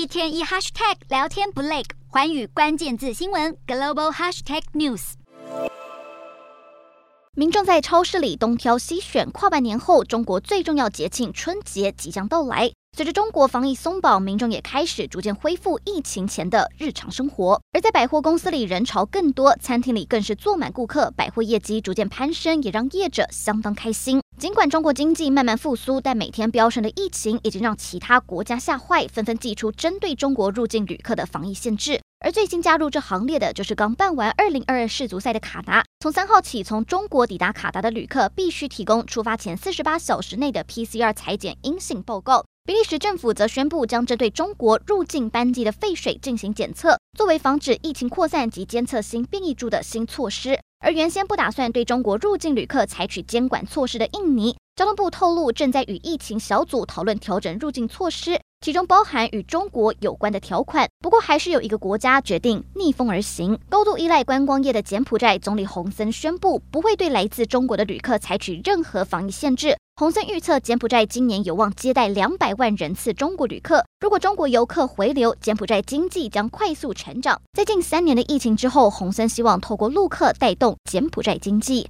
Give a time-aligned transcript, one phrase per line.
[0.00, 5.12] 一天一 hashtag 聊天不累，寰宇关键字新闻 global hashtag news。
[7.34, 12.72] 民众在超市里东挑西选，跨半年后，中国最重要节庆春节即将到来。
[12.96, 17.60] 随着中国防疫松绑，民众也开始逐渐恢复疫情前的日常生活。
[17.72, 24.22] 而在百货公司里人潮更多，餐厅里更是坐满顾客，百货业绩逐渐攀升，也让业者相当开心。
[24.40, 32.00] 尽管中国经济慢慢复苏，但每天飙升的疫情已经让其他国家吓坏，纷纷祭出针对中国入境旅客的防疫限制。
[32.20, 35.84] 而最新加入这行列的，就是刚办完二零二二世足赛的卡达。
[36.00, 42.42] 从三号起，从中国抵达卡达的旅客必须提供出发前四十八小时内的 PCR 裁剪阴性报告。
[42.64, 50.58] 比利时政府则宣布将针对中国入境班机的废水进行检测，作为防止疫情扩散及监测新变异株的新措施。
[50.82, 58.40] 而原先不打算对中国入境旅客采取监管措施的印尼，交通部透露正在与疫情小组讨论调整入境措施。
[58.62, 63.58] 其中包含与中国有关的条款，不过还是有一个国家决定逆风而行。
[63.68, 69.76] 高度依赖观光业的柬埔寨总理洪森宣布，不会对来自中国的旅客采取任何防疫限制。
[70.00, 73.84] 洪森预测，柬埔寨今年有望接待两百万人次中国旅客。
[74.00, 77.38] 如果中国游客回流，柬埔寨经济将快速成长。
[77.52, 81.86] 在近三年的疫情之后，洪森希望透过陆客带动柬埔寨经济。